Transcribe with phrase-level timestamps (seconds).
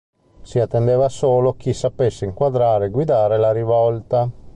[0.41, 4.27] Si attendeva solo chi sapesse inquadrare e guidare la rivolta.